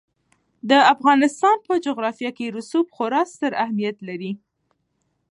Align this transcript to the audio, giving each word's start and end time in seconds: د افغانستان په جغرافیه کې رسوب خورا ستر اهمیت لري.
د 0.69 0.71
افغانستان 0.93 1.57
په 1.67 1.73
جغرافیه 1.85 2.31
کې 2.37 2.53
رسوب 2.57 2.85
خورا 2.95 3.21
ستر 3.33 3.51
اهمیت 3.63 3.97
لري. 4.09 4.31